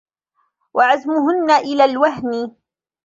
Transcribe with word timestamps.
وَعَزْمَهُنَّ 0.73 1.51
إلَى 1.51 1.83
الْوَهْنِ 1.85 2.55